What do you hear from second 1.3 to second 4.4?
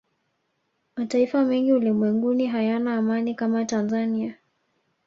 mengi ulimwenguni hayana amani kama tanzania